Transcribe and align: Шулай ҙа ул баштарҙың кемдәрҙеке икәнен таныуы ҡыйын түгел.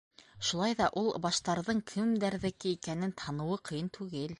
Шулай 0.47 0.77
ҙа 0.79 0.87
ул 1.01 1.11
баштарҙың 1.27 1.85
кемдәрҙеке 1.93 2.77
икәнен 2.79 3.17
таныуы 3.25 3.65
ҡыйын 3.71 3.99
түгел. 3.99 4.29